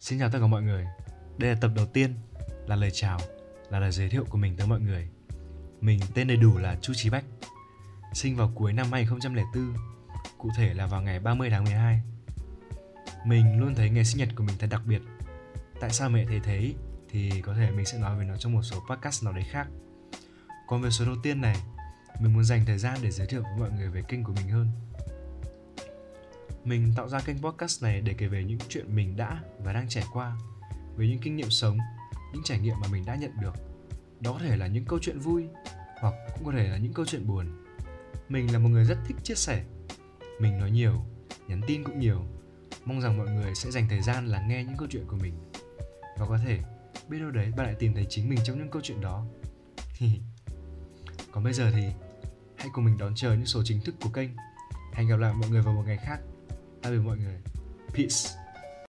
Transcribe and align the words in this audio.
Xin 0.00 0.18
chào 0.18 0.30
tất 0.30 0.38
cả 0.40 0.46
mọi 0.46 0.62
người. 0.62 0.86
Đây 1.38 1.50
là 1.50 1.56
tập 1.60 1.70
đầu 1.76 1.86
tiên, 1.86 2.14
là 2.66 2.76
lời 2.76 2.90
chào, 2.92 3.20
là 3.70 3.78
lời 3.78 3.92
giới 3.92 4.08
thiệu 4.08 4.24
của 4.30 4.38
mình 4.38 4.56
tới 4.56 4.66
mọi 4.66 4.80
người. 4.80 5.08
Mình 5.80 6.00
tên 6.14 6.28
đầy 6.28 6.36
đủ 6.36 6.58
là 6.58 6.76
Chu 6.82 6.92
Trí 6.96 7.10
Bách. 7.10 7.24
Sinh 8.12 8.36
vào 8.36 8.52
cuối 8.54 8.72
năm 8.72 8.86
2004, 8.92 9.74
cụ 10.38 10.50
thể 10.56 10.74
là 10.74 10.86
vào 10.86 11.02
ngày 11.02 11.20
30 11.20 11.50
tháng 11.50 11.64
12. 11.64 12.02
Mình 13.26 13.60
luôn 13.60 13.74
thấy 13.74 13.90
ngày 13.90 14.04
sinh 14.04 14.18
nhật 14.18 14.28
của 14.36 14.44
mình 14.44 14.56
thật 14.58 14.66
đặc 14.70 14.82
biệt. 14.86 15.02
Tại 15.80 15.90
sao 15.90 16.10
mẹ 16.10 16.24
thấy 16.24 16.40
thế 16.44 16.74
thì 17.10 17.42
có 17.42 17.54
thể 17.54 17.70
mình 17.70 17.86
sẽ 17.86 17.98
nói 17.98 18.18
về 18.18 18.24
nó 18.24 18.36
trong 18.36 18.52
một 18.52 18.62
số 18.62 18.76
podcast 18.90 19.24
nào 19.24 19.32
đấy 19.32 19.44
khác. 19.50 19.66
Còn 20.68 20.82
về 20.82 20.90
số 20.90 21.04
đầu 21.04 21.16
tiên 21.22 21.40
này, 21.40 21.56
mình 22.20 22.34
muốn 22.34 22.44
dành 22.44 22.64
thời 22.66 22.78
gian 22.78 22.98
để 23.02 23.10
giới 23.10 23.26
thiệu 23.26 23.42
với 23.42 23.56
mọi 23.58 23.70
người 23.78 23.88
về 23.88 24.02
kênh 24.08 24.24
của 24.24 24.32
mình 24.32 24.48
hơn. 24.48 24.70
Mình 26.68 26.92
tạo 26.96 27.08
ra 27.08 27.20
kênh 27.20 27.38
podcast 27.38 27.82
này 27.82 28.00
để 28.00 28.14
kể 28.18 28.26
về 28.26 28.44
những 28.44 28.58
chuyện 28.68 28.96
mình 28.96 29.16
đã 29.16 29.42
và 29.58 29.72
đang 29.72 29.88
trải 29.88 30.04
qua, 30.12 30.36
về 30.96 31.08
những 31.08 31.18
kinh 31.18 31.36
nghiệm 31.36 31.50
sống, 31.50 31.78
những 32.32 32.42
trải 32.42 32.58
nghiệm 32.58 32.74
mà 32.80 32.88
mình 32.92 33.04
đã 33.06 33.14
nhận 33.14 33.30
được. 33.40 33.54
Đó 34.20 34.32
có 34.32 34.38
thể 34.38 34.56
là 34.56 34.66
những 34.66 34.84
câu 34.84 34.98
chuyện 35.02 35.18
vui 35.18 35.44
hoặc 36.00 36.14
cũng 36.34 36.44
có 36.46 36.52
thể 36.52 36.68
là 36.68 36.76
những 36.76 36.92
câu 36.92 37.06
chuyện 37.06 37.26
buồn. 37.26 37.46
Mình 38.28 38.52
là 38.52 38.58
một 38.58 38.68
người 38.68 38.84
rất 38.84 38.98
thích 39.06 39.16
chia 39.22 39.34
sẻ. 39.34 39.64
Mình 40.40 40.58
nói 40.58 40.70
nhiều, 40.70 40.94
nhắn 41.48 41.60
tin 41.66 41.84
cũng 41.84 42.00
nhiều. 42.00 42.24
Mong 42.84 43.00
rằng 43.00 43.18
mọi 43.18 43.30
người 43.30 43.54
sẽ 43.54 43.70
dành 43.70 43.88
thời 43.88 44.00
gian 44.02 44.26
lắng 44.26 44.48
nghe 44.48 44.64
những 44.64 44.76
câu 44.76 44.88
chuyện 44.90 45.04
của 45.06 45.16
mình. 45.16 45.34
Và 46.18 46.26
có 46.26 46.38
thể 46.38 46.58
biết 47.08 47.18
đâu 47.18 47.30
đấy 47.30 47.52
bạn 47.56 47.66
lại 47.66 47.76
tìm 47.78 47.94
thấy 47.94 48.06
chính 48.08 48.28
mình 48.28 48.38
trong 48.44 48.58
những 48.58 48.70
câu 48.70 48.82
chuyện 48.84 49.00
đó. 49.00 49.26
Còn 51.32 51.44
bây 51.44 51.52
giờ 51.52 51.70
thì 51.70 51.84
hãy 52.56 52.68
cùng 52.72 52.84
mình 52.84 52.98
đón 52.98 53.14
chờ 53.14 53.32
những 53.32 53.46
số 53.46 53.62
chính 53.64 53.80
thức 53.80 53.94
của 54.02 54.10
kênh. 54.10 54.30
Hẹn 54.92 55.08
gặp 55.08 55.16
lại 55.16 55.34
mọi 55.40 55.50
người 55.50 55.62
vào 55.62 55.74
một 55.74 55.82
ngày 55.86 55.96
khác. 55.96 56.18
Tạm 56.82 56.92
biệt 56.92 56.98
mọi 57.04 57.16
người. 57.18 57.38
Peace. 57.94 58.37